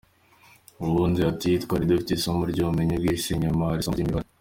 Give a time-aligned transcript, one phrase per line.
[1.03, 4.27] Undi ati “Twari dufite isomo ry’ubumenyi bw’isi nyuma hari isomo ry’imibare.